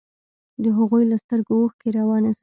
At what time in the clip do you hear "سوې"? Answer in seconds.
2.33-2.39